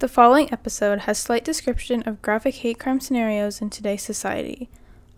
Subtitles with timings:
[0.00, 4.68] The following episode has slight description of graphic hate crime scenarios in today's society.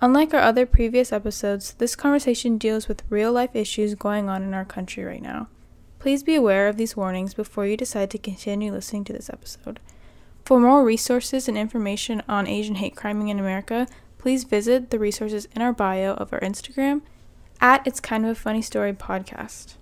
[0.01, 4.55] Unlike our other previous episodes, this conversation deals with real life issues going on in
[4.55, 5.49] our country right now.
[5.99, 9.81] Please be aware of these warnings before you decide to continue listening to this episode.
[10.47, 13.87] For more resources and information on Asian hate crime in America,
[14.17, 17.03] please visit the resources in our bio of our Instagram
[17.61, 19.75] at It's Kind of a Funny Story podcast.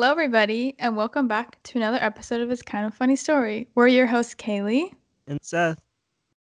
[0.00, 3.66] Hello, everybody, and welcome back to another episode of It's Kind of Funny Story.
[3.74, 4.92] We're your hosts, Kaylee.
[5.26, 5.80] And Seth,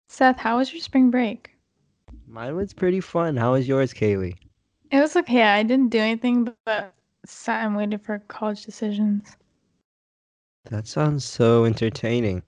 [0.10, 1.50] Seth, how was your spring break?
[2.28, 3.36] mine was pretty fun.
[3.36, 4.36] How was yours, Kaylee?
[4.92, 5.42] It was okay.
[5.42, 6.94] I didn't do anything but-
[7.26, 9.36] sat and waited for college decisions.
[10.70, 12.44] That sounds so entertaining.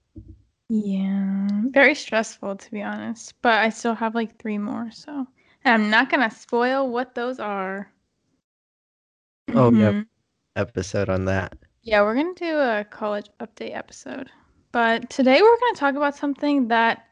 [0.68, 3.34] Yeah, very stressful to be honest.
[3.42, 5.26] But I still have like three more, so
[5.64, 7.90] and I'm not gonna spoil what those are.
[9.52, 9.94] Oh, yep.
[9.94, 10.06] Mhm.
[10.60, 11.56] Episode on that.
[11.82, 14.28] Yeah, we're gonna do a college update episode.
[14.72, 17.06] But today we're gonna talk about something that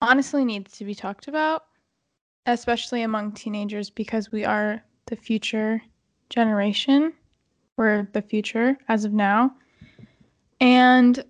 [0.00, 1.64] honestly needs to be talked about,
[2.46, 5.80] especially among teenagers because we are the future
[6.28, 7.12] generation.
[7.76, 9.54] We're the future as of now.
[10.60, 11.24] And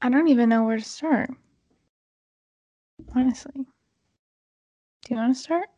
[0.00, 1.30] I don't even know where to start.
[3.16, 3.52] Honestly.
[3.54, 3.66] Do
[5.10, 5.68] you want to start?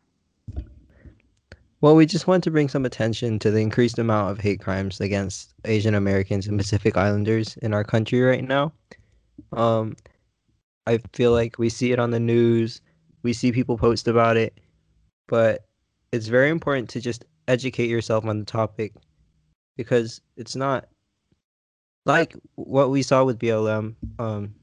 [1.79, 4.99] Well, we just want to bring some attention to the increased amount of hate crimes
[4.99, 8.73] against Asian Americans and Pacific Islanders in our country right now.
[9.53, 9.95] Um,
[10.87, 12.81] I feel like we see it on the news,
[13.21, 14.59] we see people post about it,
[15.27, 15.67] but
[16.11, 18.93] it's very important to just educate yourself on the topic
[19.75, 20.87] because it's not
[22.07, 24.55] like what we saw with BLM um,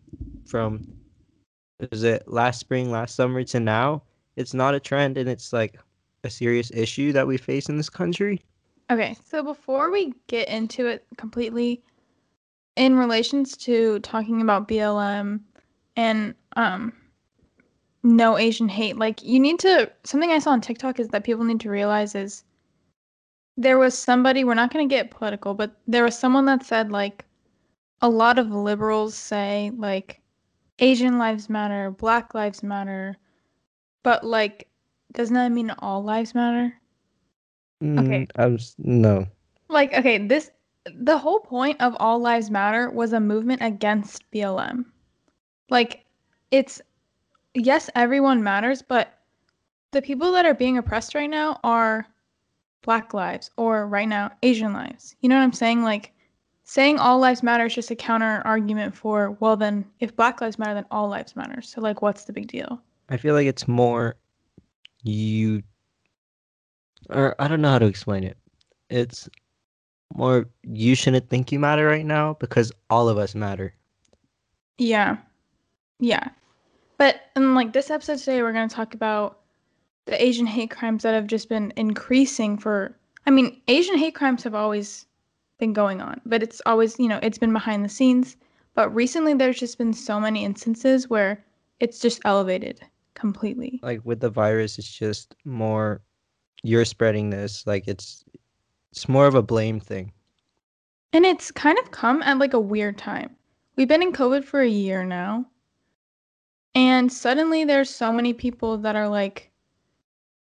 [0.46, 0.84] from
[1.92, 4.02] is it last spring, last summer to now.
[4.36, 5.78] It's not a trend, and it's like
[6.24, 8.40] a serious issue that we face in this country.
[8.90, 11.82] Okay, so before we get into it completely,
[12.76, 15.40] in relations to talking about BLM
[15.96, 16.92] and um
[18.02, 21.44] no Asian hate, like you need to something I saw on TikTok is that people
[21.44, 22.44] need to realize is
[23.56, 27.24] there was somebody, we're not gonna get political, but there was someone that said like
[28.02, 30.20] a lot of liberals say like
[30.80, 33.16] Asian lives matter, black lives matter,
[34.02, 34.68] but like
[35.14, 36.74] doesn't that mean all lives matter?
[37.82, 38.26] Okay.
[38.26, 39.26] Mm, I was no.
[39.68, 40.50] like okay this
[40.84, 44.84] the whole point of all lives matter was a movement against blm
[45.70, 46.04] like
[46.50, 46.80] it's
[47.54, 49.18] yes everyone matters but
[49.90, 52.06] the people that are being oppressed right now are
[52.82, 56.12] black lives or right now asian lives you know what i'm saying like
[56.64, 60.58] saying all lives matter is just a counter argument for well then if black lives
[60.58, 62.80] matter then all lives matter so like what's the big deal
[63.10, 64.16] I feel like it's more
[65.04, 65.62] you
[67.10, 68.36] or I don't know how to explain it.
[68.90, 69.28] It's
[70.14, 73.74] more you shouldn't think you matter right now because all of us matter.
[74.78, 75.18] Yeah.
[76.00, 76.28] Yeah.
[76.98, 79.40] But in like this episode today we're going to talk about
[80.06, 84.42] the Asian hate crimes that have just been increasing for I mean, Asian hate crimes
[84.42, 85.06] have always
[85.58, 88.36] been going on, but it's always, you know, it's been behind the scenes,
[88.74, 91.42] but recently there's just been so many instances where
[91.80, 92.82] it's just elevated
[93.14, 93.80] completely.
[93.82, 96.02] Like with the virus it's just more
[96.62, 98.24] you're spreading this like it's
[98.92, 100.12] it's more of a blame thing.
[101.12, 103.34] And it's kind of come at like a weird time.
[103.76, 105.46] We've been in COVID for a year now.
[106.74, 109.50] And suddenly there's so many people that are like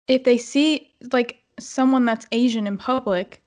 [0.08, 3.42] if they see like someone that's Asian in public,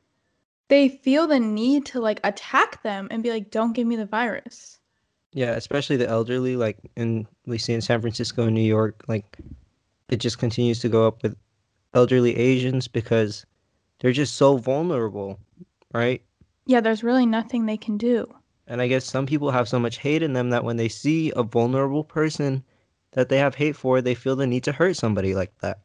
[0.70, 4.06] they feel the need to like attack them and be like don't give me the
[4.06, 4.77] virus.
[5.38, 9.38] Yeah, especially the elderly like in we see in San Francisco and New York like
[10.10, 11.38] it just continues to go up with
[11.94, 13.46] elderly Asians because
[14.00, 15.40] they're just so vulnerable,
[15.94, 16.24] right?
[16.66, 18.34] Yeah, there's really nothing they can do.
[18.66, 21.32] And I guess some people have so much hate in them that when they see
[21.36, 22.64] a vulnerable person
[23.12, 25.82] that they have hate for, they feel the need to hurt somebody like that.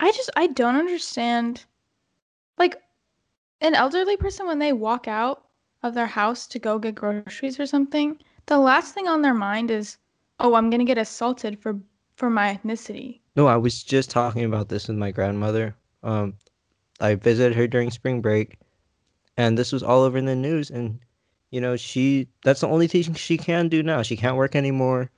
[0.00, 1.64] I just I don't understand
[2.58, 2.76] like
[3.62, 5.47] an elderly person when they walk out
[5.82, 9.70] of their house to go get groceries or something, the last thing on their mind
[9.70, 9.98] is,
[10.40, 11.80] "Oh, I'm going to get assaulted for
[12.16, 15.76] for my ethnicity." No, I was just talking about this with my grandmother.
[16.02, 16.34] Um,
[17.00, 18.58] I visited her during spring break,
[19.36, 20.70] and this was all over in the news.
[20.70, 21.00] And
[21.50, 24.02] you know, she that's the only thing she can do now.
[24.02, 25.10] She can't work anymore.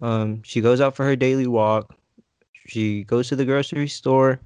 [0.00, 1.94] Um, she goes out for her daily walk.
[2.66, 4.40] she goes to the grocery store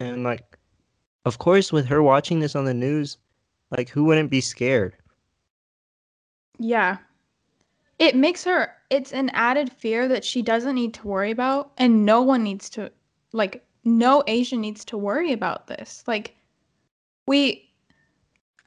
[0.00, 0.58] and like
[1.24, 3.18] of course with her watching this on the news,
[3.70, 4.96] like who wouldn't be scared?
[6.58, 6.98] Yeah.
[7.98, 12.06] It makes her it's an added fear that she doesn't need to worry about and
[12.06, 12.90] no one needs to
[13.32, 16.04] like no Asian needs to worry about this.
[16.06, 16.36] Like
[17.26, 17.68] we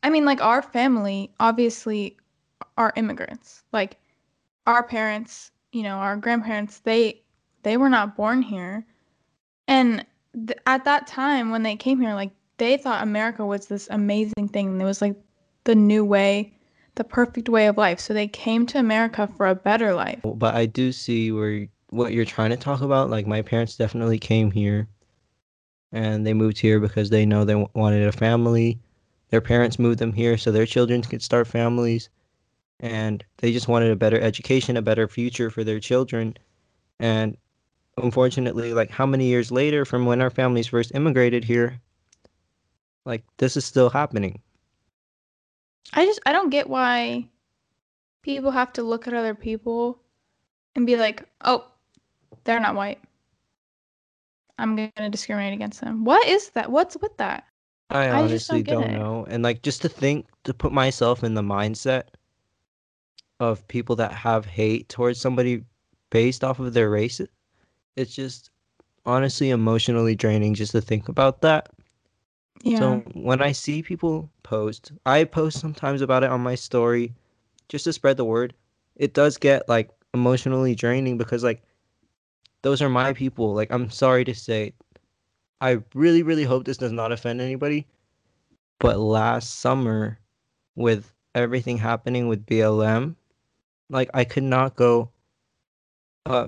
[0.04, 2.18] I mean like our family obviously
[2.78, 3.64] are immigrants.
[3.72, 3.98] Like
[4.66, 7.22] our parents, you know, our grandparents, they
[7.64, 8.86] they were not born here.
[9.68, 13.88] And th- at that time when they came here like they thought America was this
[13.90, 14.80] amazing thing.
[14.80, 15.16] It was like
[15.64, 16.54] the new way
[17.00, 18.00] the perfect way of life.
[18.00, 20.20] So they came to America for a better life.
[20.24, 23.10] But I do see where what you're trying to talk about.
[23.10, 24.88] Like my parents definitely came here,
[25.92, 28.80] and they moved here because they know they wanted a family.
[29.30, 32.10] Their parents moved them here so their children could start families,
[32.82, 36.36] and they just wanted a better education, a better future for their children.
[37.00, 37.38] And
[37.98, 41.80] unfortunately, like how many years later from when our families first immigrated here,
[43.10, 44.40] like this is still happening.
[45.94, 47.28] I just I don't get why
[48.22, 50.00] people have to look at other people
[50.76, 51.66] and be like, "Oh,
[52.44, 53.00] they're not white.
[54.58, 56.72] I'm going to discriminate against them." What is that?
[56.72, 57.46] What's with that?
[57.90, 59.26] I honestly I don't, don't know.
[59.28, 62.04] And like just to think to put myself in the mindset
[63.40, 65.64] of people that have hate towards somebody
[66.12, 67.20] based off of their race,
[67.96, 68.52] it's just
[69.08, 71.70] honestly emotionally draining just to think about that.
[72.64, 72.80] Yeah.
[72.80, 77.14] So when I see people post, I post sometimes about it on my story
[77.70, 78.54] just to spread the word.
[78.96, 81.64] It does get like emotionally draining because like
[82.62, 83.54] those are my people.
[83.54, 84.74] Like I'm sorry to say
[85.62, 87.88] I really really hope this does not offend anybody.
[88.80, 90.20] But last summer
[90.76, 93.16] with everything happening with BLM,
[93.90, 95.12] like I could not go
[96.26, 96.48] uh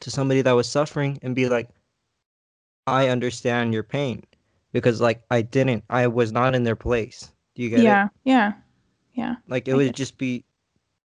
[0.00, 1.68] to somebody that was suffering and be like
[2.86, 4.24] I understand your pain
[4.72, 7.30] because like I didn't, I was not in their place.
[7.54, 8.10] Do you get yeah, it?
[8.24, 8.52] Yeah,
[9.14, 9.34] yeah, yeah.
[9.48, 10.44] Like it I would just be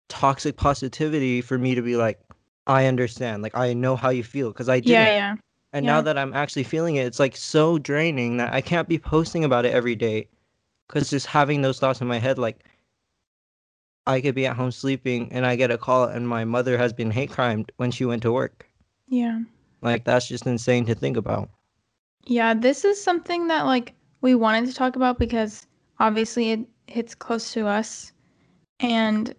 [0.09, 2.21] toxic positivity for me to be like,
[2.67, 4.91] I understand, like I know how you feel because I did.
[4.91, 5.35] Yeah, yeah.
[5.73, 5.93] And yeah.
[5.93, 9.45] now that I'm actually feeling it, it's like so draining that I can't be posting
[9.45, 10.29] about it every day
[10.87, 12.65] because just having those thoughts in my head, like
[14.07, 16.93] I could be at home sleeping and I get a call and my mother has
[16.93, 18.67] been hate crimed when she went to work.
[19.09, 19.41] Yeah.
[19.83, 21.51] Like that's just insane to think about.
[22.27, 25.67] Yeah, this is something that like we wanted to talk about because
[25.99, 28.13] obviously it hits close to us
[28.81, 29.35] and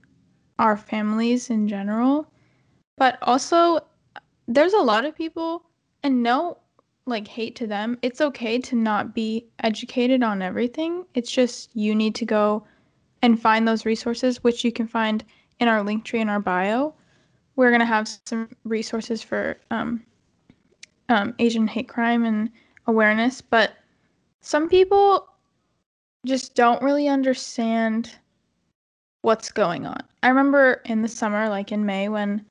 [0.58, 2.32] our families in general.
[2.98, 3.80] But also
[4.48, 5.64] there's a lot of people
[6.04, 6.58] and no
[7.06, 7.98] like hate to them.
[8.02, 11.06] It's okay to not be educated on everything.
[11.14, 12.66] It's just you need to go
[13.22, 15.24] and find those resources which you can find
[15.60, 16.94] in our link tree in our bio.
[17.56, 20.04] We're gonna have some resources for um,
[21.10, 22.50] um, Asian hate crime and
[22.90, 23.74] awareness, but
[24.42, 25.28] some people
[26.26, 28.12] just don't really understand
[29.22, 30.02] what's going on.
[30.24, 32.46] I remember in the summer, like in May, when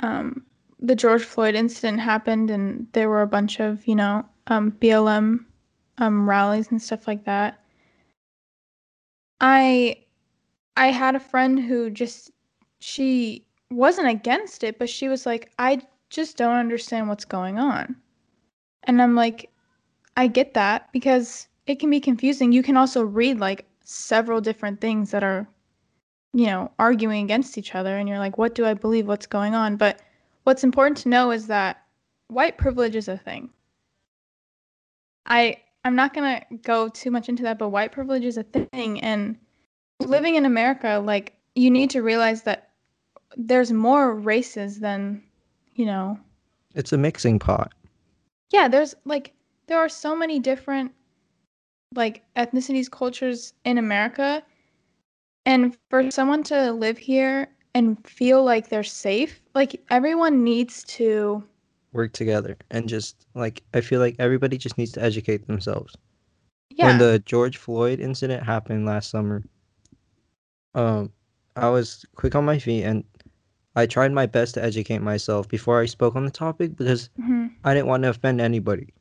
[0.00, 0.44] um,
[0.78, 5.44] the George Floyd incident happened and there were a bunch of, you know, um, BLM
[5.98, 7.60] um, rallies and stuff like that.
[9.40, 9.96] I
[10.76, 12.30] I had a friend who just
[12.80, 17.96] she wasn't against it, but she was like, I just don't understand what's going on.
[18.84, 19.50] And I'm like,
[20.16, 22.52] I get that because it can be confusing.
[22.52, 25.48] You can also read like several different things that are,
[26.32, 29.06] you know, arguing against each other, and you're like, what do I believe?
[29.06, 29.76] What's going on?
[29.76, 30.00] But
[30.44, 31.82] what's important to know is that
[32.28, 33.50] white privilege is a thing.
[35.26, 39.00] I I'm not gonna go too much into that, but white privilege is a thing,
[39.00, 39.36] and
[40.00, 42.70] living in America, like you need to realize that
[43.36, 45.22] there's more races than,
[45.74, 46.18] you know.
[46.74, 47.72] It's a mixing pot.
[48.50, 49.32] Yeah, there's like
[49.70, 50.92] there are so many different
[51.94, 54.42] like ethnicities, cultures in America.
[55.46, 61.42] And for someone to live here and feel like they're safe, like everyone needs to
[61.92, 65.96] work together and just like I feel like everybody just needs to educate themselves.
[66.70, 66.86] Yeah.
[66.86, 69.42] When the George Floyd incident happened last summer,
[70.74, 71.12] um
[71.56, 73.04] I was quick on my feet and
[73.76, 77.46] I tried my best to educate myself before I spoke on the topic because mm-hmm.
[77.64, 78.92] I didn't want to offend anybody.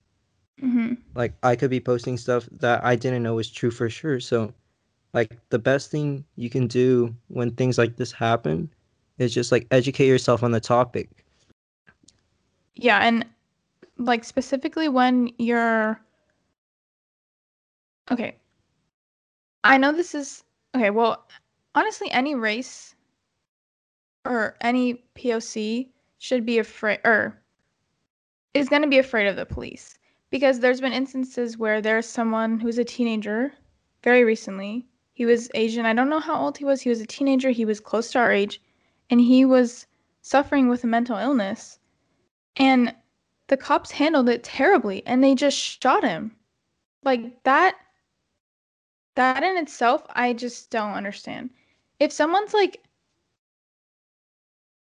[0.64, 0.94] Mm-hmm.
[1.16, 4.20] Like I could be posting stuff that I didn't know was true for sure.
[4.20, 4.54] So,
[5.14, 8.70] like the best thing you can do when things like this happen
[9.18, 11.10] is just like educate yourself on the topic.
[12.76, 13.26] Yeah, and
[13.98, 16.00] like specifically when you're
[18.12, 18.36] okay.
[19.64, 20.44] I know this is
[20.76, 20.90] okay.
[20.90, 21.26] Well,
[21.76, 22.96] honestly, any race
[24.26, 27.42] or any POC should be afraid or
[28.54, 29.99] is going to be afraid of the police
[30.30, 33.54] because there's been instances where there's someone who's a teenager
[34.04, 34.88] very recently.
[35.14, 35.86] He was Asian.
[35.86, 36.82] I don't know how old he was.
[36.82, 37.50] He was a teenager.
[37.50, 38.62] He was close to our age
[39.10, 39.88] and he was
[40.22, 41.80] suffering with a mental illness.
[42.56, 42.96] And
[43.48, 46.36] the cops handled it terribly and they just shot him.
[47.04, 47.76] Like that
[49.16, 51.50] that in itself I just don't understand.
[52.00, 52.82] If someone's like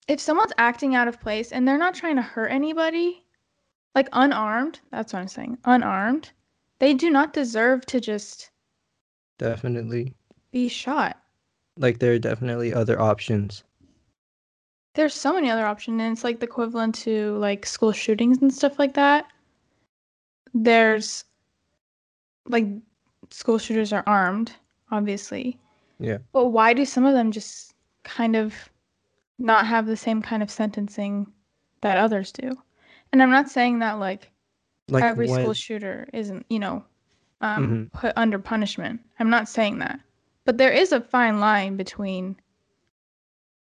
[0.08, 3.24] if someone's acting out of place and they're not trying to hurt anybody,
[3.96, 6.32] like unarmed, that's what I'm saying, unarmed,
[6.80, 8.52] they do not deserve to just
[9.38, 10.14] Definitely.
[10.52, 11.18] be shot.
[11.78, 13.64] Like there are definitely other options.
[14.96, 18.54] There's so many other options, and it's like the equivalent to like school shootings and
[18.54, 19.26] stuff like that.
[20.54, 21.24] There's
[22.48, 22.66] like
[23.30, 24.52] school shooters are armed,
[24.92, 25.58] obviously.
[26.00, 26.18] Yeah.
[26.32, 28.54] But why do some of them just kind of
[29.38, 31.32] not have the same kind of sentencing
[31.82, 32.58] that others do?
[33.12, 34.32] And I'm not saying that like,
[34.88, 36.84] Like every when- school shooter isn't, you know,
[37.42, 37.92] um, Mhm.
[38.00, 39.02] put under punishment.
[39.20, 40.00] I'm not saying that.
[40.46, 42.36] But there is a fine line between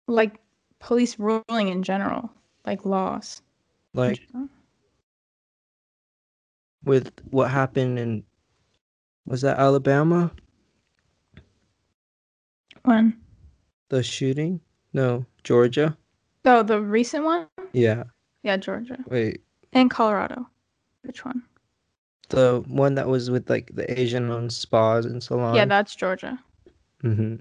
[0.09, 0.41] like
[0.79, 2.31] police ruling in general,
[2.65, 3.43] like laws.
[3.95, 4.21] like
[6.85, 8.25] with what happened in
[9.25, 10.31] was that Alabama?
[12.85, 13.21] When?
[13.89, 14.61] The shooting?
[14.93, 15.97] No, Georgia.
[16.45, 17.49] Oh, the recent one?
[17.73, 18.05] Yeah.
[18.47, 18.97] Yeah, Georgia.
[19.09, 20.47] Wait, And Colorado.
[21.03, 21.43] Which one?
[22.29, 25.57] the one that was with like the Asian owned spas and salons.
[25.57, 26.39] Yeah, that's Georgia.
[27.01, 27.37] hmm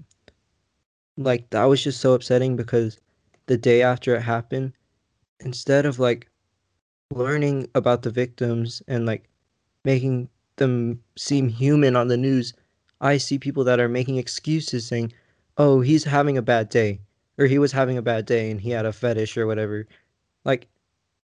[1.16, 2.98] Like that was just so upsetting because
[3.46, 4.72] the day after it happened,
[5.38, 6.28] instead of like
[7.12, 9.28] learning about the victims and like
[9.84, 12.52] making them seem human on the news,
[13.00, 15.12] I see people that are making excuses saying,
[15.56, 17.00] "Oh, he's having a bad day,"
[17.38, 19.86] or "He was having a bad day and he had a fetish or whatever."
[20.44, 20.66] Like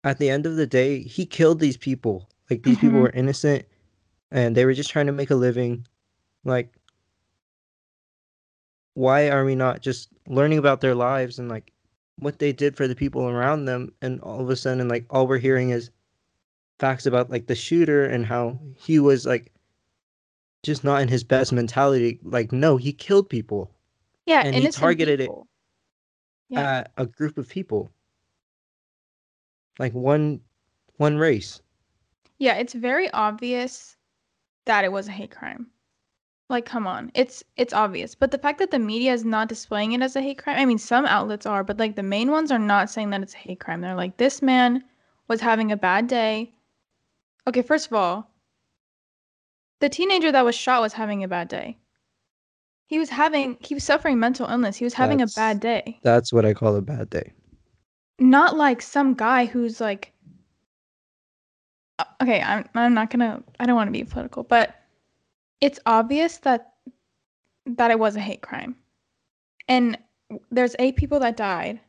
[0.09, 2.29] at the end of the day, he killed these people.
[2.51, 3.03] Like these people Mhm.
[3.03, 3.67] were innocent
[4.31, 5.87] and they were just trying to make a living.
[6.45, 6.73] Like
[8.95, 11.73] why are we not just learning about their lives and like
[12.19, 15.27] what they did for the people around them and all of a sudden like all
[15.27, 15.91] we're hearing is
[16.81, 19.53] facts about like the shooter and how he was like
[20.65, 23.71] just not in his best mentality like no he killed people
[24.27, 25.31] Yeah, And he targeted it.
[26.49, 26.79] Yeah.
[26.79, 27.93] at a group of people
[29.79, 30.41] like one
[30.97, 31.61] one race
[32.39, 33.97] Yeah, it's very obvious
[34.67, 35.69] that it was a hate crime.
[36.51, 37.11] Like, come on.
[37.15, 38.15] It's it's obvious.
[38.15, 40.65] But the fact that the media is not displaying it as a hate crime, I
[40.65, 43.39] mean, some outlets are, but like the main ones are not saying that it's a
[43.39, 43.81] hate crime.
[43.83, 44.83] They're like, this man
[45.29, 46.53] was having a bad day.
[47.47, 48.31] Okay, first of all,
[49.81, 51.77] the teenager that was shot was having a bad day.
[52.87, 54.77] He was having he was suffering mental illness.
[54.77, 55.99] He was having That's- a bad day.
[56.03, 57.33] that's what i call a bad day
[58.19, 60.13] not like some guy who's like
[62.23, 64.75] okay i'm i'm not gonna i don't want to be political but
[65.61, 66.75] it's obvious that
[67.77, 68.77] that it was a hate crime.
[69.69, 69.99] And
[70.51, 71.81] there's eight people that died.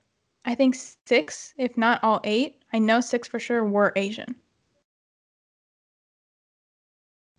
[0.45, 4.35] I think six if not all eight i know six for sure were asian.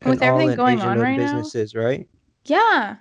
[0.03, 1.25] And With everything going on Asian-owned right now?
[1.25, 2.09] businesses right?
[2.45, 2.97] Yeah.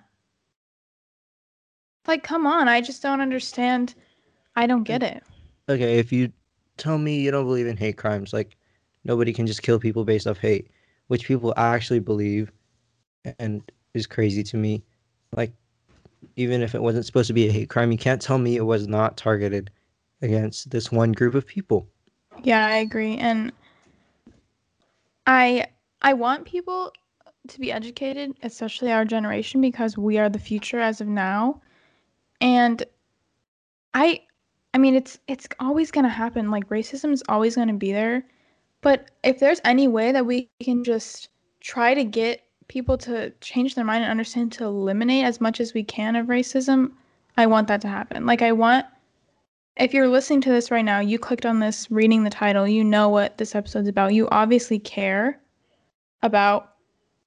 [2.08, 3.94] Like come on i just don't understand.
[4.56, 5.16] I don't get mm.
[5.16, 5.24] it
[5.70, 6.32] okay, if you
[6.78, 8.58] tell me you don't believe in hate crimes, like
[9.04, 10.70] nobody can just kill people based off hate,
[11.08, 12.52] which people actually believe
[13.38, 13.62] and
[13.94, 14.84] is crazy to me.
[15.36, 15.54] Like,
[16.36, 18.66] even if it wasn't supposed to be a hate crime, you can't tell me it
[18.66, 19.70] was not targeted
[20.22, 21.88] against this one group of people.
[22.44, 23.18] Yeah, I agree.
[23.18, 23.52] And
[25.28, 25.68] I
[26.02, 26.92] I want people
[27.48, 31.62] to be educated, especially our generation because we are the future as of now.
[32.42, 32.84] And
[33.94, 34.22] I
[34.74, 36.52] I mean it's it's always going to happen.
[36.52, 38.26] Like racism is always going to be there.
[38.82, 43.76] But if there's any way that we can just try to get people to change
[43.76, 46.92] their mind and understand to eliminate as much as we can of racism,
[47.36, 48.26] I want that to happen.
[48.26, 48.86] Like I want
[49.76, 52.84] if you're listening to this right now, you clicked on this reading the title, you
[52.84, 54.14] know what this episode's about.
[54.14, 55.40] You obviously care
[56.22, 56.74] about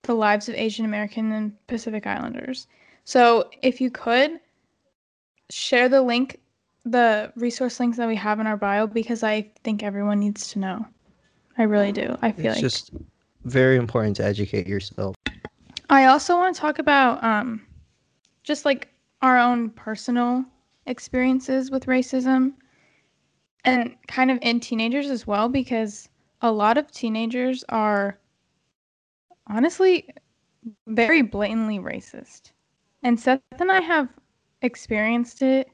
[0.02, 2.66] the lives of Asian American and Pacific Islanders.
[3.04, 4.38] So if you could
[5.49, 6.40] share the link,
[6.85, 10.59] the resource links that we have in our bio, because I think everyone needs to
[10.59, 10.87] know.
[11.59, 12.17] I really do.
[12.23, 12.91] I feel It's like just
[13.45, 15.15] very important to educate yourself.
[15.91, 17.65] I also want to talk about um,
[18.43, 18.89] just like
[19.21, 20.45] our own personal
[20.87, 22.55] experiences with racism
[23.65, 26.09] and kind of in teenagers as well, because
[26.41, 28.19] a lot of teenagers are
[29.47, 30.09] honestly
[30.89, 32.53] very blatantly racist.
[33.03, 34.09] And Seth and I have
[34.62, 35.69] experienced it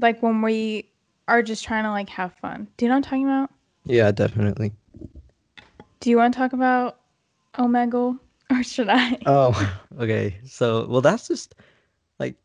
[0.00, 0.90] like when we
[1.26, 2.68] are just trying to like have fun.
[2.76, 3.50] Do you know what I'm talking about?
[3.84, 4.72] Yeah, definitely.
[6.00, 7.00] Do you want to talk about
[7.56, 8.18] Omegle
[8.50, 9.18] or should I?
[9.26, 10.36] Oh, okay.
[10.46, 11.54] So, well, that's just
[12.18, 12.36] like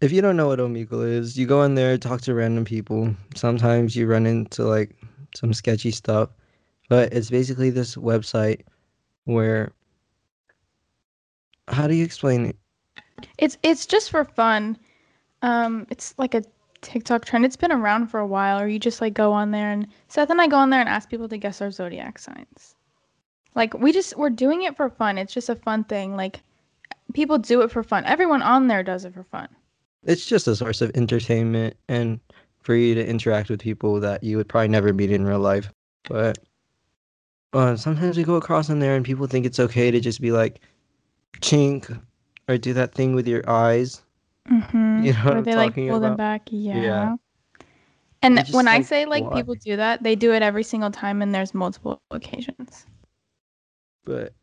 [0.00, 3.14] if you don't know what Omegle is, you go in there, talk to random people.
[3.34, 4.96] Sometimes you run into like
[5.34, 6.30] some sketchy stuff,
[6.88, 8.62] but it's basically this website
[9.24, 9.72] where
[11.68, 12.56] how do you explain it?
[13.38, 14.78] It's it's just for fun.
[15.42, 16.42] Um, it's like a
[16.82, 17.44] TikTok trend.
[17.44, 18.60] It's been around for a while.
[18.60, 20.88] Or you just like go on there and Seth and I go on there and
[20.88, 22.74] ask people to guess our zodiac signs.
[23.54, 25.18] Like we just we're doing it for fun.
[25.18, 26.16] It's just a fun thing.
[26.16, 26.42] Like
[27.12, 28.04] people do it for fun.
[28.04, 29.48] Everyone on there does it for fun.
[30.04, 32.20] It's just a source of entertainment and
[32.62, 35.72] for you to interact with people that you would probably never meet in real life.
[36.08, 36.38] But
[37.52, 40.30] uh, sometimes we go across on there and people think it's okay to just be
[40.30, 40.60] like
[41.40, 42.00] chink
[42.48, 44.02] or do that thing with your eyes.
[44.50, 45.04] Mm-hmm.
[45.04, 46.48] You know what Where I'm they like talking pull them back.
[46.50, 46.76] Yeah.
[46.80, 47.16] Yeah.
[48.22, 49.34] And just when I say like why?
[49.34, 52.86] people do that, they do it every single time and there's multiple occasions.
[54.04, 54.34] But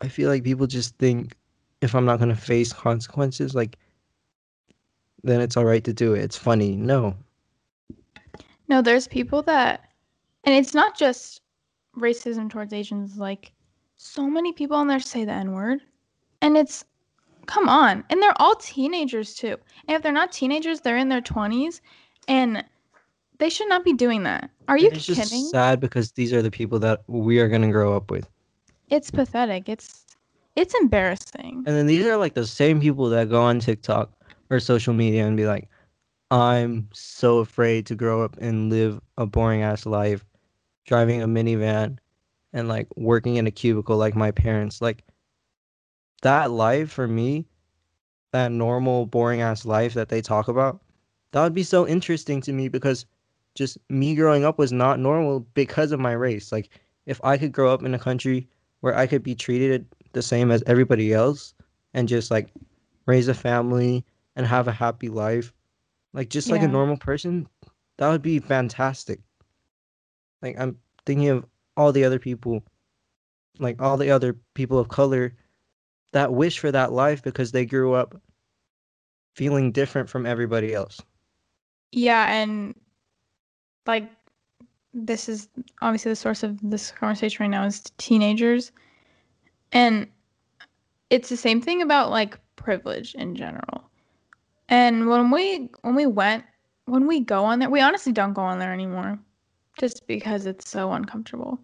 [0.00, 1.36] I feel like people just think
[1.82, 3.76] if I'm not gonna face consequences, like
[5.22, 6.20] then it's all right to do it.
[6.20, 6.76] It's funny.
[6.76, 7.14] No.
[8.68, 9.90] No, there's people that,
[10.44, 11.42] and it's not just
[11.98, 13.18] racism towards Asians.
[13.18, 13.52] Like,
[13.96, 15.80] so many people on there say the N word,
[16.40, 16.84] and it's,
[17.50, 19.56] come on, and they're all teenagers too.
[19.88, 21.82] And if they're not teenagers, they're in their twenties,
[22.28, 22.64] and
[23.38, 24.50] they should not be doing that.
[24.68, 25.24] Are you it's kidding?
[25.24, 28.28] just sad because these are the people that we are gonna grow up with.
[28.88, 29.68] It's pathetic.
[29.68, 30.06] It's,
[30.56, 31.64] it's embarrassing.
[31.66, 34.12] And then these are like the same people that go on TikTok
[34.50, 35.68] or social media and be like,
[36.30, 40.24] I'm so afraid to grow up and live a boring ass life,
[40.86, 41.98] driving a minivan
[42.52, 44.80] and like working in a cubicle like my parents.
[44.80, 45.04] Like
[46.22, 47.46] that life for me,
[48.32, 50.80] that normal, boring ass life that they talk about,
[51.32, 53.06] that would be so interesting to me because
[53.54, 56.52] just me growing up was not normal because of my race.
[56.52, 56.70] Like
[57.06, 58.48] if I could grow up in a country
[58.80, 61.54] where I could be treated the same as everybody else
[61.94, 62.48] and just like
[63.06, 64.04] raise a family
[64.36, 65.52] and have a happy life
[66.12, 67.46] like just like a normal person
[67.98, 69.20] that would be fantastic
[70.42, 71.44] like i'm thinking of
[71.76, 72.62] all the other people
[73.58, 75.34] like all the other people of color
[76.12, 78.20] that wish for that life because they grew up
[79.34, 81.00] feeling different from everybody else
[81.92, 82.74] Yeah, and
[83.86, 84.10] like
[84.92, 85.48] this is
[85.82, 88.72] obviously the source of this conversation right now is teenagers.
[89.72, 90.08] And
[91.10, 93.90] it's the same thing about like privilege in general.
[94.68, 96.44] And when we when we went
[96.86, 99.18] when we go on there, we honestly don't go on there anymore
[99.78, 101.60] just because it's so uncomfortable.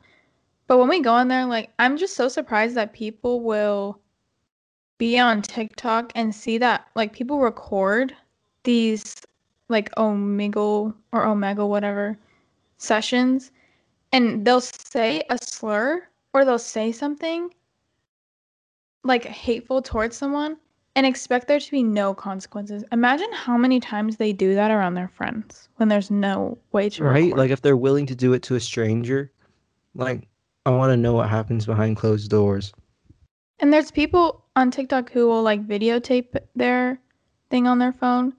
[0.68, 4.00] But when we go on there, like I'm just so surprised that people will
[4.98, 8.14] be on TikTok and see that like people record
[8.64, 9.14] these
[9.68, 12.18] like Omegle or Omega whatever
[12.78, 13.50] sessions
[14.12, 17.50] and they'll say a slur or they'll say something
[19.04, 20.56] like hateful towards someone
[20.96, 22.82] and expect there to be no consequences.
[22.90, 27.04] Imagine how many times they do that around their friends when there's no way to
[27.04, 27.38] right record.
[27.38, 29.30] like if they're willing to do it to a stranger
[29.94, 30.26] like
[30.64, 32.72] i want to know what happens behind closed doors
[33.58, 37.00] And there's people on TikTok who will like videotape their
[37.50, 38.34] thing on their phone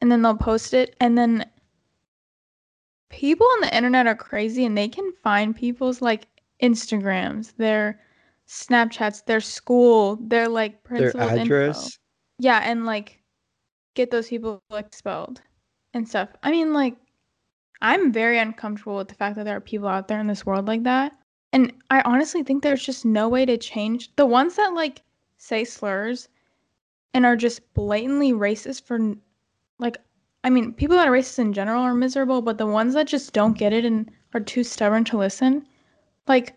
[0.00, 1.44] and then they'll post it and then
[3.08, 6.28] people on the internet are crazy and they can find people's like
[6.62, 8.00] Instagrams, their
[8.48, 11.74] Snapchats, their school, their like their principal's info.
[12.38, 13.20] Yeah, and like
[13.94, 15.42] get those people expelled
[15.94, 16.30] and stuff.
[16.42, 16.96] I mean, like,
[17.82, 20.66] I'm very uncomfortable with the fact that there are people out there in this world
[20.66, 21.12] like that.
[21.52, 25.02] And I honestly think there's just no way to change the ones that like
[25.38, 26.28] say slurs
[27.12, 29.16] and are just blatantly racist for
[29.78, 29.96] like
[30.42, 33.32] I mean, people that are racist in general are miserable, but the ones that just
[33.32, 35.66] don't get it and are too stubborn to listen,
[36.26, 36.54] like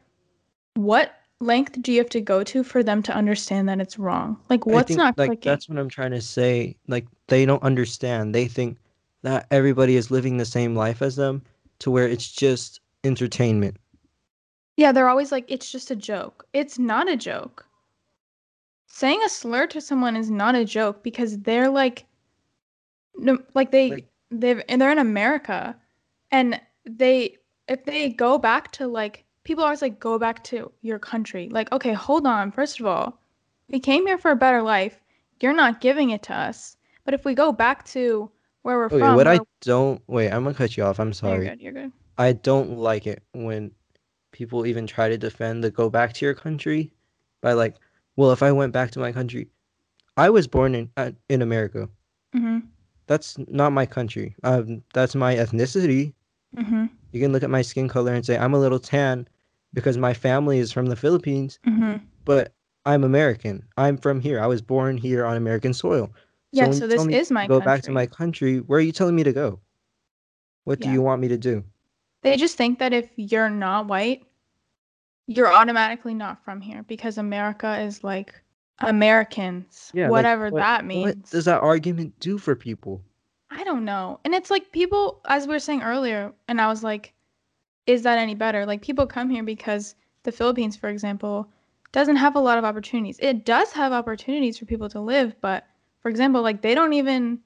[0.76, 4.38] what length do you have to go to for them to understand that it's wrong?
[4.50, 5.50] Like what's think, not like clicking?
[5.50, 6.78] that's what I'm trying to say.
[6.88, 8.34] Like they don't understand.
[8.34, 8.78] They think
[9.24, 11.42] that everybody is living the same life as them
[11.80, 13.78] to where it's just entertainment.
[14.78, 16.46] Yeah, they're always like, it's just a joke.
[16.54, 17.66] It's not a joke.
[18.88, 22.06] Saying a slur to someone is not a joke because they're like,
[23.16, 25.76] no, like they Like- they've and they're in America,
[26.32, 30.98] and they if they go back to like people always like go back to your
[31.00, 31.50] country.
[31.52, 32.52] Like, okay, hold on.
[32.52, 33.20] First of all,
[33.70, 35.00] we came here for a better life.
[35.40, 36.78] You're not giving it to us.
[37.06, 38.32] But if we go back to
[38.62, 41.00] where we're Okay, from, what I don't wait, I'm gonna cut you off.
[41.00, 41.48] I'm No, you're sorry.
[41.50, 41.62] good.
[41.62, 41.92] You're good.
[42.18, 43.72] I don't like it when
[44.34, 46.92] people even try to defend the go back to your country
[47.42, 47.76] by like,
[48.18, 49.48] well, if I went back to my country,
[50.18, 51.90] I was born in uh, in America.
[52.36, 52.64] Mhm.
[53.08, 54.36] That's not my country.
[54.44, 56.14] Um, that's my ethnicity.
[56.58, 56.90] Mhm.
[57.12, 59.28] You can look at my skin color and say I'm a little tan
[59.74, 62.54] because my family is from the Philippines, hmm but
[62.86, 63.64] I'm American.
[63.78, 64.40] I'm from here.
[64.40, 66.12] I was born here on American soil.
[66.52, 68.60] Yeah, when so this is my go back to my country.
[68.60, 69.60] Where are you telling me to go?
[70.66, 71.64] What do you want me to do?
[72.24, 74.26] They just think that if you're not white,
[75.28, 78.34] you're automatically not from here because America is like
[78.80, 81.06] Americans, Yeah, like, whatever what- that means.
[81.06, 83.02] What does that argument do for people?
[83.50, 84.20] I don't know.
[84.26, 87.14] And it's like people, as we were saying earlier, and I was like,
[87.86, 88.66] is that any better?
[88.66, 91.50] Like people come here because the Philippines, for example,
[91.92, 93.20] doesn't have a lot of opportunities.
[93.22, 95.68] It does have opportunities for people to live, but
[96.02, 97.40] for example, like they don't even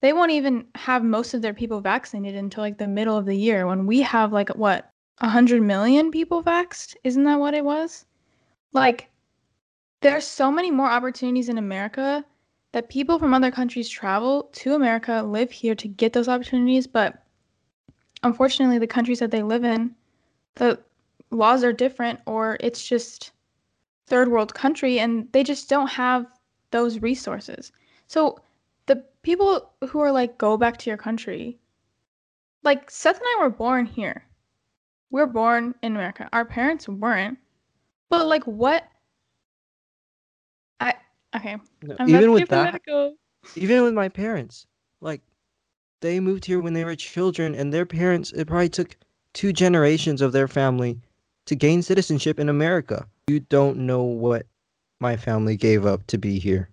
[0.00, 3.36] they won't even have most of their people vaccinated until like the middle of the
[3.36, 6.96] year when we have like what, 100 million people vaxxed?
[7.04, 8.06] Isn't that what it was?
[8.72, 9.10] Like
[10.00, 12.24] there's so many more opportunities in America
[12.72, 17.24] that people from other countries travel to America, live here to get those opportunities, but
[18.22, 19.94] unfortunately, the countries that they live in,
[20.56, 20.78] the
[21.30, 23.32] laws are different, or it's just
[24.06, 26.26] third world country, and they just don't have
[26.70, 27.72] those resources.
[28.06, 28.38] So
[29.28, 31.58] people who are like, go back to your country,
[32.62, 34.24] like Seth and I were born here.
[35.10, 36.30] We're born in America.
[36.32, 37.36] Our parents weren't.
[38.08, 38.88] But like, what?
[40.80, 40.94] I
[41.36, 41.58] okay.
[41.82, 43.16] No, I'm even with that, go.
[43.54, 44.66] even with my parents,
[45.02, 45.20] like
[46.00, 48.96] they moved here when they were children, and their parents, it probably took
[49.34, 51.00] two generations of their family
[51.44, 53.06] to gain citizenship in America.
[53.26, 54.46] You don't know what
[55.00, 56.70] my family gave up to be here.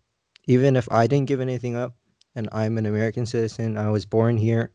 [0.47, 1.95] Even if I didn't give anything up
[2.35, 4.71] and I'm an American citizen, I was born here,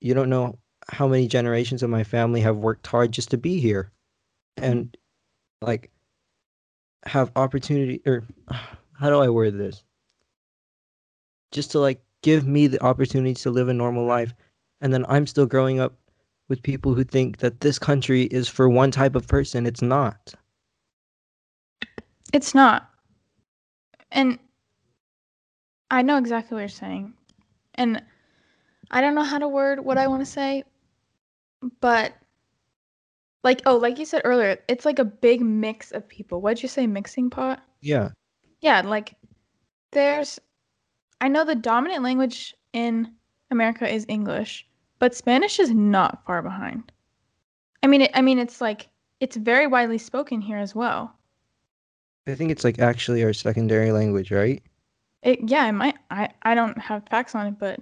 [0.00, 0.58] you don't know
[0.88, 3.90] how many generations of my family have worked hard just to be here
[4.56, 4.96] and
[5.60, 5.90] like
[7.04, 8.24] have opportunity or
[8.92, 9.82] how do I word this?
[11.52, 14.34] Just to like give me the opportunity to live a normal life
[14.80, 15.94] and then I'm still growing up
[16.48, 19.66] with people who think that this country is for one type of person.
[19.66, 20.34] It's not.
[22.32, 22.88] It's not.
[24.10, 24.38] And
[25.90, 27.14] I know exactly what you're saying.
[27.74, 28.02] And
[28.90, 30.64] I don't know how to word what I want to say,
[31.80, 32.12] but
[33.44, 36.40] like oh, like you said earlier, it's like a big mix of people.
[36.40, 37.62] What'd you say mixing pot?
[37.80, 38.10] Yeah.
[38.60, 39.14] Yeah, like
[39.92, 40.38] there's
[41.20, 43.12] I know the dominant language in
[43.50, 44.66] America is English,
[44.98, 46.92] but Spanish is not far behind.
[47.82, 48.88] I mean it, I mean it's like
[49.20, 51.14] it's very widely spoken here as well.
[52.26, 54.62] I think it's like actually our secondary language, right?
[55.22, 57.80] It yeah, it might I I don't have facts on it, but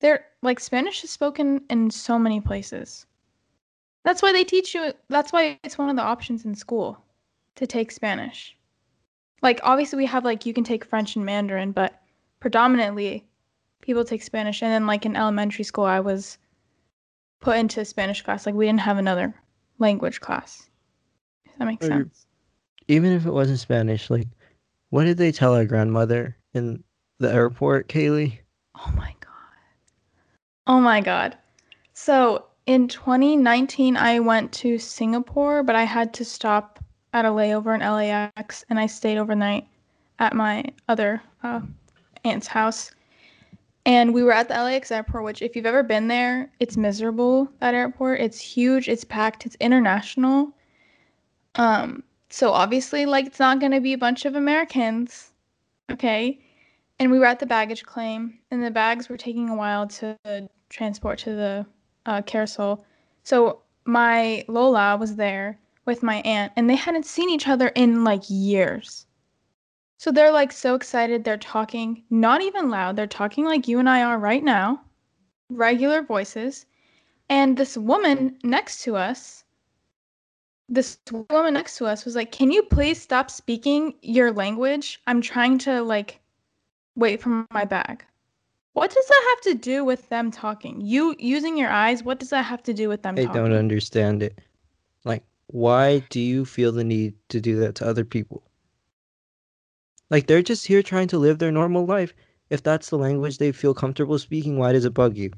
[0.00, 3.06] there like Spanish is spoken in so many places.
[4.04, 6.98] That's why they teach you that's why it's one of the options in school
[7.56, 8.56] to take Spanish.
[9.42, 12.00] Like obviously we have like you can take French and Mandarin, but
[12.40, 13.26] predominantly
[13.80, 16.38] people take Spanish and then like in elementary school I was
[17.40, 18.46] put into a Spanish class.
[18.46, 19.34] Like we didn't have another
[19.78, 20.68] language class.
[21.44, 22.26] If that makes sense.
[22.88, 24.28] Even if it wasn't Spanish, like
[24.96, 26.82] what did they tell our grandmother in
[27.18, 28.38] the airport, Kaylee?
[28.78, 29.60] Oh my god.
[30.66, 31.36] Oh my god.
[31.92, 36.82] So in 2019, I went to Singapore, but I had to stop
[37.12, 39.68] at a layover in LAX and I stayed overnight
[40.18, 41.60] at my other uh,
[42.24, 42.90] aunt's house.
[43.84, 47.50] And we were at the LAX airport, which, if you've ever been there, it's miserable.
[47.60, 50.52] That airport, it's huge, it's packed, it's international.
[51.56, 55.32] Um, so obviously, like, it's not gonna be a bunch of Americans,
[55.90, 56.40] okay?
[56.98, 60.16] and we were at the baggage claim and the bags were taking a while to
[60.68, 61.66] transport to the
[62.06, 62.84] uh, carousel.
[63.22, 68.04] So my lola was there with my aunt and they hadn't seen each other in
[68.04, 69.06] like years.
[69.98, 73.88] So they're like so excited they're talking not even loud they're talking like you and
[73.88, 74.82] i are right now
[75.48, 76.66] regular voices.
[77.28, 79.44] And this woman next to us
[80.68, 80.98] this
[81.30, 85.58] woman next to us was like can you please stop speaking your language i'm trying
[85.58, 86.20] to like
[86.96, 88.04] wait for my bag.
[88.72, 90.80] What does that have to do with them talking?
[90.80, 93.42] You using your eyes, what does that have to do with them I talking?
[93.42, 94.38] don't understand it.
[95.04, 98.42] Like, why do you feel the need to do that to other people?
[100.10, 102.12] Like, they're just here trying to live their normal life.
[102.50, 105.32] If that's the language they feel comfortable speaking, why does it bug you?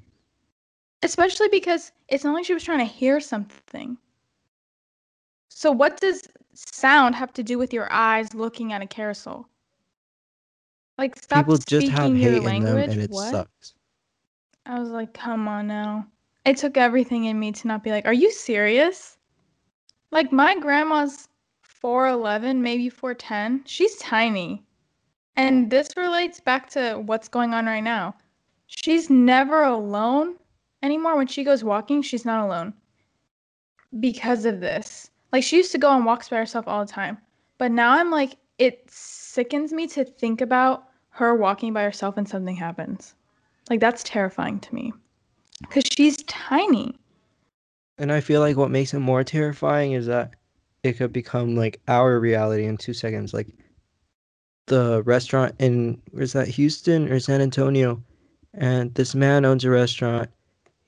[1.02, 3.96] Especially because it's not like she was trying to hear something.
[5.58, 6.22] So what does
[6.54, 9.48] sound have to do with your eyes looking at a carousel?
[10.96, 12.74] Like stop People just speaking have your hate in language.
[12.74, 13.32] them and it what?
[13.32, 13.74] sucks.
[14.66, 16.06] I was like, come on now.
[16.44, 19.18] It took everything in me to not be like, are you serious?
[20.12, 21.26] Like my grandma's
[21.82, 23.62] 4'11, maybe 4'10.
[23.64, 24.64] She's tiny.
[25.34, 28.14] And this relates back to what's going on right now.
[28.68, 30.36] She's never alone
[30.84, 31.16] anymore.
[31.16, 32.74] When she goes walking, she's not alone
[33.98, 35.10] because of this.
[35.32, 37.18] Like she used to go on walks by herself all the time,
[37.58, 42.28] but now I'm like, it sickens me to think about her walking by herself and
[42.28, 43.14] something happens.
[43.68, 44.92] Like that's terrifying to me
[45.60, 46.96] because she's tiny.
[47.98, 50.34] And I feel like what makes it more terrifying is that
[50.82, 53.34] it could become like our reality in two seconds.
[53.34, 53.48] Like
[54.66, 58.02] the restaurant in where's that Houston or San Antonio,
[58.54, 60.30] and this man owns a restaurant.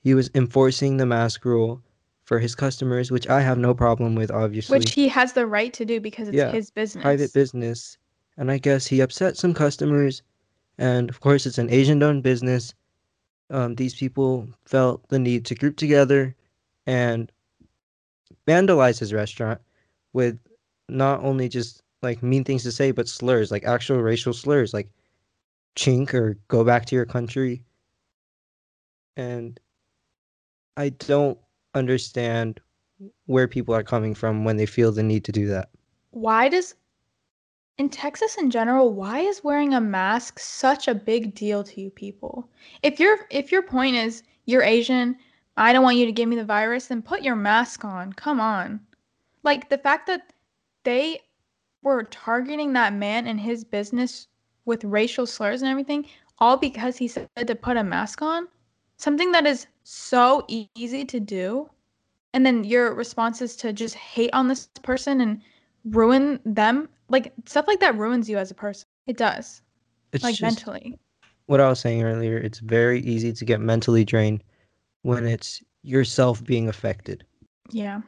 [0.03, 1.83] He was enforcing the mask rule
[2.31, 4.79] for his customers, which I have no problem with, obviously.
[4.79, 7.01] Which he has the right to do because it's Yeah, his business.
[7.01, 7.97] private business.
[8.37, 10.21] And I guess he upset some customers.
[10.77, 12.73] And of course, it's an Asian owned business.
[13.49, 16.33] Um, these people felt the need to group together
[16.87, 17.29] and
[18.47, 19.59] vandalize his restaurant
[20.13, 20.39] with
[20.87, 24.89] not only just like mean things to say, but slurs, like actual racial slurs, like
[25.75, 27.61] chink or go back to your country.
[29.17, 29.59] And
[30.77, 31.37] I don't
[31.73, 32.59] understand
[33.25, 35.69] where people are coming from when they feel the need to do that.
[36.11, 36.75] why does
[37.77, 41.89] in Texas in general, why is wearing a mask such a big deal to you
[41.89, 42.49] people?
[42.83, 45.15] If your if your point is you're Asian,
[45.57, 48.13] I don't want you to give me the virus, then put your mask on.
[48.13, 48.79] Come on.
[49.43, 50.33] Like the fact that
[50.83, 51.21] they
[51.81, 54.27] were targeting that man and his business
[54.65, 56.05] with racial slurs and everything,
[56.37, 58.47] all because he said to put a mask on,
[59.01, 61.69] something that is so easy to do.
[62.33, 65.41] And then your response is to just hate on this person and
[65.85, 66.87] ruin them.
[67.09, 68.85] Like stuff like that ruins you as a person.
[69.07, 69.61] It does.
[70.13, 70.97] It's like just mentally.
[71.47, 72.37] what I was saying earlier.
[72.37, 74.43] It's very easy to get mentally drained
[75.01, 77.25] when it's yourself being affected.
[77.71, 78.01] Yeah.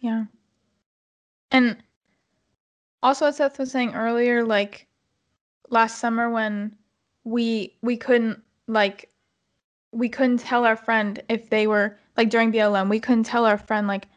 [0.00, 0.24] Yeah.
[1.50, 1.76] And
[3.02, 4.88] also as Seth was saying earlier, like
[5.68, 6.74] last summer when
[7.24, 9.10] we we couldn't like
[9.94, 13.58] we couldn't tell our friend if they were like during BLM, we couldn't tell our
[13.58, 14.08] friend like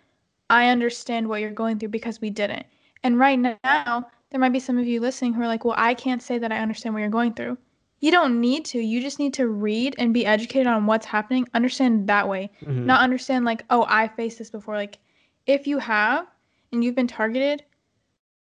[0.50, 2.66] I understand what you're going through because we didn't.
[3.04, 5.94] And right now, there might be some of you listening who are like, "Well, I
[5.94, 7.58] can't say that I understand what you're going through."
[8.00, 8.80] You don't need to.
[8.80, 12.86] You just need to read and be educated on what's happening, understand that way, Mhm.
[12.86, 15.00] not understand like, "Oh, I faced this before." Like
[15.46, 16.28] if you have
[16.72, 17.64] and you've been targeted,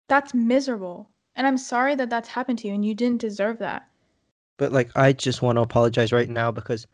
[0.09, 1.11] that's miserable.
[1.35, 3.89] And I'm sorry that that's happened to you and you didn't deserve that.
[4.57, 6.87] But like, I just want to apologize right now because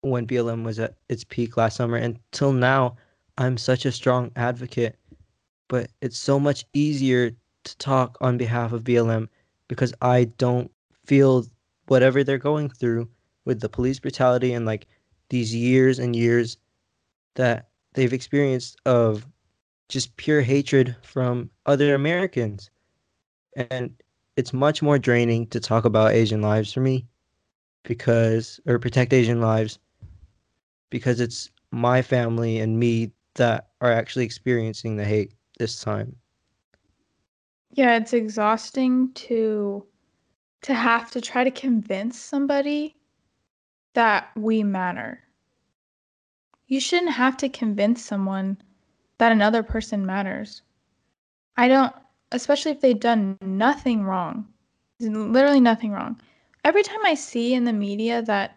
[0.00, 2.96] when BLM was at its peak last summer until now,
[3.36, 4.96] I'm such a strong advocate.
[5.68, 7.30] But it's so much easier
[7.64, 9.28] to talk on behalf of BLM
[9.68, 10.70] because I don't
[11.04, 11.44] feel
[11.88, 13.08] whatever they're going through
[13.44, 14.86] with the police brutality and like
[15.30, 16.56] these years and years
[17.34, 19.26] that they've experienced of
[19.88, 22.70] just pure hatred from other Americans.
[23.56, 23.94] And
[24.36, 27.06] it's much more draining to talk about Asian lives for me
[27.82, 29.78] because or protect Asian lives
[30.90, 36.16] because it's my family and me that are actually experiencing the hate this time.
[37.72, 39.86] Yeah, it's exhausting to
[40.62, 42.96] to have to try to convince somebody
[43.94, 45.20] that we matter.
[46.66, 48.58] You shouldn't have to convince someone
[49.18, 50.62] that another person matters.
[51.56, 51.94] I don't,
[52.32, 54.48] especially if they've done nothing wrong.
[55.00, 56.20] Literally nothing wrong.
[56.64, 58.56] Every time I see in the media that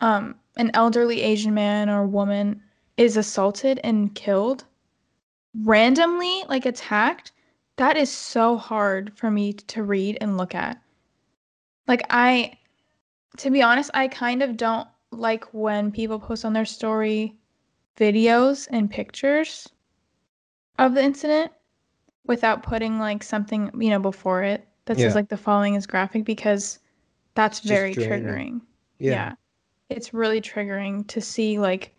[0.00, 2.62] um an elderly Asian man or woman
[2.98, 4.64] is assaulted and killed
[5.64, 7.32] randomly, like attacked,
[7.76, 10.82] that is so hard for me to read and look at.
[11.88, 12.58] Like I
[13.38, 17.38] to be honest, I kind of don't like when people post on their story
[17.96, 19.68] videos and pictures
[20.78, 21.52] of the incident
[22.26, 25.04] without putting like something, you know, before it that Yeah.
[25.04, 26.78] says like the following is graphic because
[27.34, 28.24] that's just very draining.
[28.24, 28.60] triggering.
[28.98, 29.30] Yeah.
[29.30, 29.34] yeah.
[29.90, 31.94] It's really triggering to see like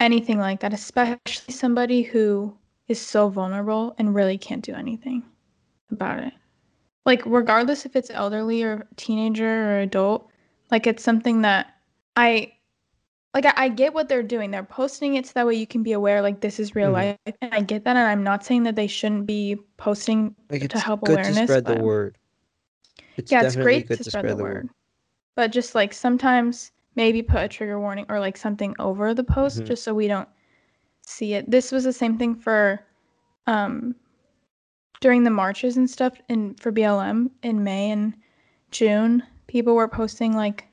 [0.00, 2.56] anything like that, especially somebody who
[2.88, 5.22] is so vulnerable and really can't do anything
[5.90, 6.32] about it.
[7.06, 10.30] Like, regardless if it's elderly or teenager or adult,
[10.70, 11.74] like, it's something that
[12.16, 12.52] I
[13.34, 13.46] like.
[13.46, 14.50] I, I get what they're doing.
[14.50, 16.92] They're posting it so that way you can be aware, like, this is real Mhm.
[16.92, 17.16] life.
[17.40, 17.96] And I get that.
[17.96, 21.36] And I'm not saying that they shouldn't be posting Like to it's help good awareness.
[21.38, 22.18] to spread the word.
[23.16, 24.68] It's yeah, it's great good to spread, the, the word.
[25.38, 29.60] But just like sometimes maybe put a trigger warning or like something over the post
[29.60, 29.66] Mhm.
[29.66, 30.28] just so we don't
[31.06, 31.48] see it.
[31.48, 32.84] This was the same thing for
[33.46, 33.94] um
[35.00, 38.14] during the marches and stuff in for BLM in May and
[38.72, 39.22] June.
[39.46, 40.66] People were posting like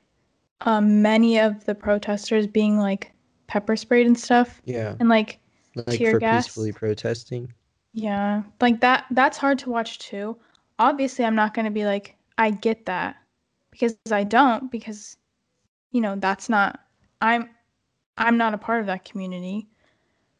[0.62, 3.12] um many of the protesters being like
[3.46, 4.96] pepper sprayed and stuff Yeah.
[4.98, 5.38] and like
[5.76, 6.46] Like tear for gas.
[6.46, 7.52] peacefully protesting.
[7.92, 10.36] yeah, like that that's hard to watch too.
[10.80, 13.14] Obviously, I'm not going to be like I get that
[13.78, 15.16] because I don't because
[15.92, 16.80] you know, that's not
[17.20, 17.50] I'm
[18.18, 19.68] I'm not a part of that community.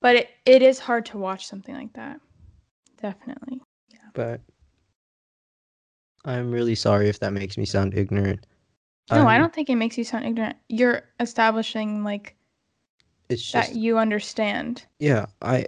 [0.01, 2.21] But it, it is hard to watch something like that.
[3.01, 3.61] Definitely.
[3.91, 3.99] Yeah.
[4.13, 4.41] But
[6.25, 8.47] I'm really sorry if that makes me sound ignorant.
[9.11, 10.57] No, I I'm- don't think it makes you sound ignorant.
[10.69, 12.37] You're establishing like
[13.29, 14.85] It's just that you understand.
[14.99, 15.67] yeah, I.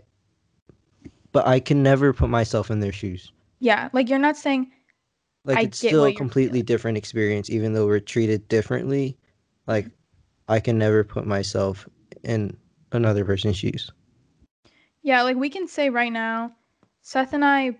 [1.32, 3.32] But I can never put myself in their shoes.
[3.60, 4.70] Yeah, like you're not saying
[5.48, 6.66] Like I it's still a completely feeling.
[6.66, 9.16] different experience, even though we're treated differently.
[9.66, 9.90] Like
[10.46, 11.88] I can never put myself
[12.22, 12.56] in
[12.92, 13.90] another person's shoes.
[15.02, 16.52] Yeah, like we can say right now,
[17.00, 17.78] Seth and I,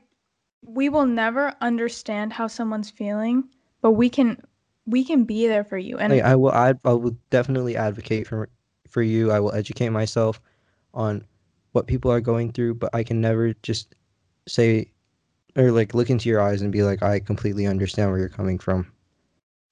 [0.65, 3.45] we will never understand how someone's feeling,
[3.83, 4.43] but we can
[4.87, 5.99] we can be there for you.
[5.99, 8.49] And Like I will, I, I will definitely advocate for
[8.89, 9.31] for you.
[9.31, 10.41] I will educate myself
[10.95, 11.27] on
[11.73, 13.95] what people are going through, but I can never just
[14.47, 14.91] say
[15.59, 18.59] or like look into your eyes and be like, I completely understand where you're coming
[18.59, 18.91] from,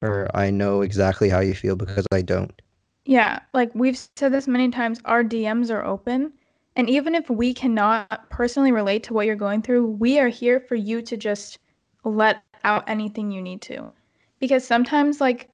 [0.02, 2.60] or I know exactly how you feel because I don't.
[3.04, 6.32] yeah, like we've said this many times, our DMs are open.
[6.74, 10.60] And even if we cannot personally relate to what you're going through, we are here
[10.60, 11.58] for you to just
[12.04, 13.92] let out anything you need to.
[14.40, 15.50] Because sometimes, like,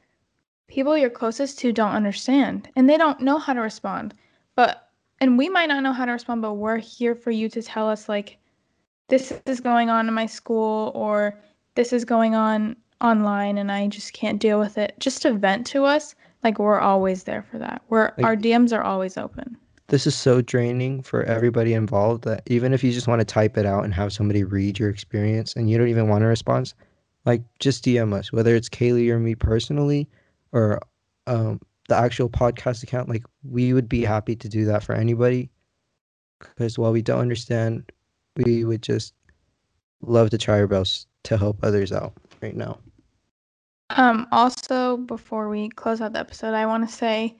[0.66, 4.14] people you're closest to don't understand and they don't know how to respond.
[4.56, 4.88] But,
[5.20, 7.88] and we might not know how to respond, but we're here for you to tell
[7.88, 8.38] us, like,
[9.12, 11.38] this is going on in my school or
[11.74, 14.94] this is going on online and I just can't deal with it.
[14.98, 17.82] Just to vent to us, like, we're always there for that.
[17.90, 19.58] We're, Like- our DMs are always open.
[19.88, 23.58] This is so draining for everybody involved that even if you just want to type
[23.58, 26.72] it out and have somebody read your experience and you don't even want a response,
[27.26, 30.08] like just DM us, whether it's Kaylee or me personally
[30.52, 30.80] or
[31.26, 33.10] um, the actual podcast account.
[33.10, 35.50] Like we would be happy to do that for anybody
[36.38, 37.92] because while we don't understand,
[38.36, 39.14] we would just
[40.02, 42.78] love to try our best to help others out right now.
[43.90, 47.36] Um, also, before we close out the episode, I want to say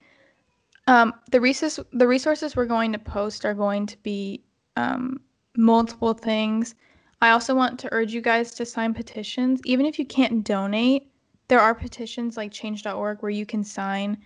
[0.87, 4.43] um, the resources the resources we're going to post are going to be
[4.77, 5.21] um,
[5.57, 6.75] multiple things.
[7.21, 11.09] I also want to urge you guys to sign petitions, even if you can't donate.
[11.49, 14.19] There are petitions like Change.org where you can sign.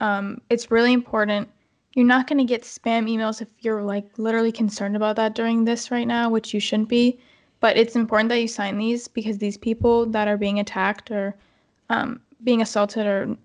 [0.00, 1.48] Um, it's really important.
[1.94, 5.64] You're not going to get spam emails if you're like literally concerned about that during
[5.64, 7.18] this right now, which you shouldn't be.
[7.60, 11.36] But it's important that you sign these because these people that are being attacked or
[11.88, 13.36] um, being assaulted or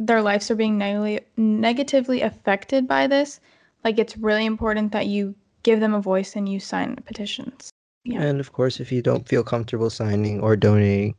[0.00, 3.40] their lives are being negatively negatively affected by this,
[3.84, 7.70] like it's really important that you give them a voice and you sign petitions.
[8.04, 8.22] Yeah.
[8.22, 11.14] And of course, if you don't feel comfortable signing or donating,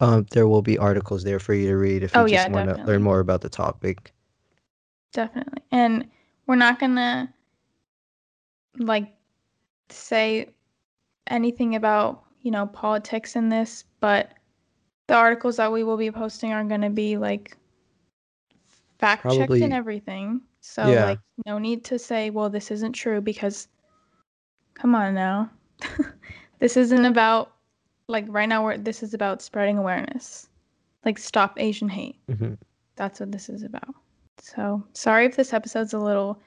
[0.00, 2.52] um, there will be articles there for you to read if you Oh, just yeah,
[2.52, 4.12] want to learn more about the topic.
[5.12, 5.62] Definitely.
[5.70, 6.08] And
[6.46, 7.32] we're not gonna
[8.78, 9.14] like
[9.90, 10.48] say
[11.26, 14.32] anything about, you know, politics in this, but
[15.06, 17.56] the articles that we will be posting are gonna be like
[18.98, 20.40] fact checked and everything.
[20.60, 21.04] So Yeah.
[21.04, 23.68] like no need to say, well, this isn't true because
[24.74, 25.50] come on now.
[26.58, 27.52] this isn't about
[28.08, 30.48] like right now we're this is about spreading awareness.
[31.04, 32.16] Like stop Asian hate.
[32.28, 32.54] hmm
[32.96, 33.94] That's what this is about.
[34.42, 36.40] So sorry if this episode's a little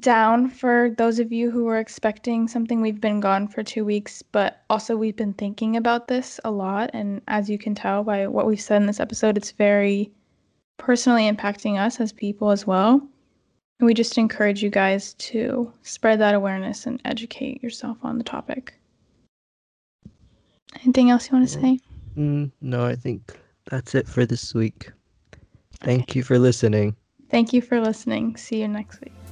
[0.00, 2.82] down for those of you who were expecting something.
[2.82, 6.90] We've been gone for two weeks, but also we've been thinking about this a lot.
[6.92, 10.10] And as you can tell by what we've said in this episode, it's very
[10.76, 12.94] personally impacting us as people as well.
[13.80, 18.24] And we just encourage you guys to spread that awareness and educate yourself on the
[18.24, 18.74] topic.
[20.82, 21.78] Anything else you want to say?
[22.16, 23.38] Mm, no, I think
[23.70, 24.90] that's it for this week.
[25.84, 26.96] Thank you for listening.
[27.30, 28.36] Thank you for listening.
[28.36, 29.23] See you next week.